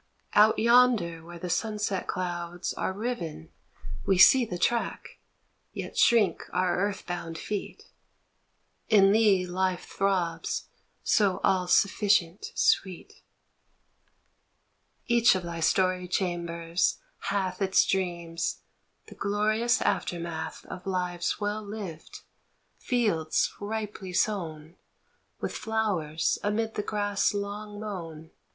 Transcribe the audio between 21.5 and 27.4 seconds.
lived, fields ripely sown With flowers amid the grass